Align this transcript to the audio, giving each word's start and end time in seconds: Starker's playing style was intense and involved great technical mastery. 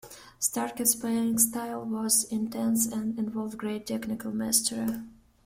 Starker's 0.39 0.95
playing 0.95 1.37
style 1.37 1.85
was 1.85 2.23
intense 2.31 2.87
and 2.87 3.19
involved 3.19 3.59
great 3.59 3.85
technical 3.85 4.31
mastery. 4.31 5.03